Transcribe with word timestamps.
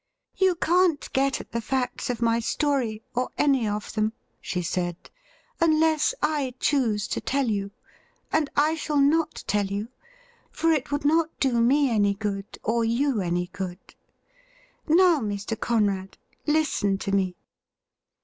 'You 0.45 0.55
can't 0.55 1.13
get 1.13 1.39
at 1.39 1.51
the 1.51 1.61
facts 1.61 2.09
of 2.09 2.23
my 2.23 2.39
story, 2.39 3.03
or 3.13 3.29
any 3.37 3.67
of 3.67 3.93
them,' 3.93 4.13
she 4.41 4.63
said,' 4.63 4.95
unless 5.61 6.15
I 6.23 6.55
choose 6.59 7.07
to 7.09 7.21
tell 7.21 7.47
you; 7.47 7.69
and 8.31 8.49
I 8.55 8.73
shall 8.73 8.97
not 8.99 9.43
tell 9.45 9.67
you, 9.67 9.89
for 10.49 10.71
it 10.71 10.91
would 10.91 11.05
not 11.05 11.29
do 11.39 11.61
me 11.61 11.91
any 11.91 12.15
good 12.15 12.57
or 12.63 12.83
you 12.83 13.21
any 13.21 13.45
good. 13.53 13.93
Now, 14.87 15.19
Mr. 15.19 15.55
Conrad, 15.59 16.17
listen 16.47 16.97
to 16.97 17.11
me. 17.11 17.35